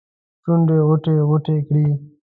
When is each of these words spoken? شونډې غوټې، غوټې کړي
شونډې 0.43 0.77
غوټې، 0.87 1.15
غوټې 1.29 1.57
کړي 1.67 1.85